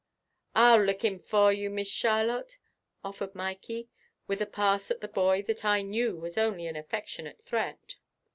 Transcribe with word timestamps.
"I'll 0.55 0.81
lick 0.83 1.03
him 1.05 1.19
fer 1.19 1.51
you, 1.51 1.69
Miss 1.69 1.87
Charlotte," 1.87 2.57
offered 3.03 3.35
Mikey, 3.35 3.87
with 4.25 4.41
a 4.41 4.47
pass 4.47 4.89
at 4.89 4.99
the 4.99 5.07
boy 5.07 5.43
that 5.43 5.63
I 5.63 5.83
knew 5.83 6.17
was 6.17 6.39
only 6.39 6.65
an 6.65 6.75
affectionate 6.75 7.43
threat. 7.43 7.97